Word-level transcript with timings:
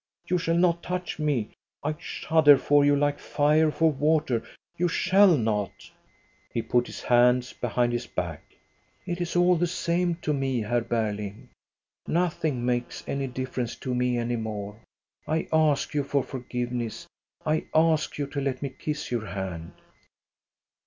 You 0.27 0.39
shall 0.39 0.57
not 0.57 0.81
touch 0.81 1.19
me. 1.19 1.51
I 1.83 1.93
shudder 1.99 2.57
for 2.57 2.83
you 2.83 2.95
like 2.95 3.19
fire 3.19 3.69
for 3.69 3.91
water. 3.91 4.41
You 4.75 4.87
shall 4.87 5.37
not!" 5.37 5.91
He 6.55 6.63
put 6.63 6.87
his 6.87 7.03
hands 7.03 7.53
behind 7.53 7.93
his 7.93 8.07
back." 8.07 8.41
It 9.05 9.21
is 9.21 9.35
all 9.35 9.55
the 9.55 9.67
same 9.67 10.15
to 10.23 10.33
me, 10.33 10.61
Herr 10.61 10.81
Berling. 10.81 11.49
Nothing 12.07 12.65
makes 12.65 13.03
any 13.07 13.27
difference 13.27 13.75
to 13.75 13.93
me 13.93 14.17
any 14.17 14.37
more. 14.37 14.81
I 15.27 15.47
ask 15.53 15.93
you 15.93 16.03
for 16.03 16.23
forgiveness. 16.23 17.05
I 17.45 17.65
ask 17.75 18.17
you 18.17 18.25
to 18.25 18.41
let 18.41 18.63
me 18.63 18.69
kiss 18.69 19.11
your 19.11 19.27
hand 19.27 19.71